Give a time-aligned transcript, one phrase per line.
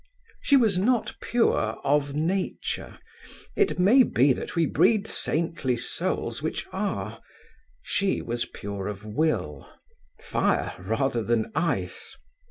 [0.41, 2.97] She was not pure of nature:
[3.55, 7.21] it may be that we breed saintly souls which are:
[7.83, 9.69] she was pure of will:
[10.19, 12.17] fire rather than ice.